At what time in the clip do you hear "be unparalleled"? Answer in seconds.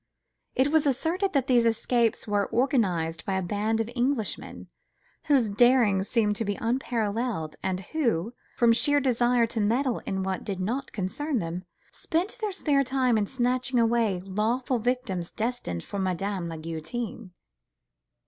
6.43-7.55